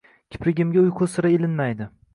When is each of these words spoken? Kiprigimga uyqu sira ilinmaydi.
Kiprigimga 0.35 0.81
uyqu 0.85 1.11
sira 1.17 1.35
ilinmaydi. 1.37 1.91